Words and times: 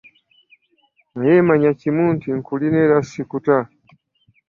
Naye 1.17 1.39
manya 1.47 1.71
kimu 1.79 2.03
nti 2.15 2.29
nkulina 2.37 2.77
era 2.85 2.97
ssikuta. 3.05 3.57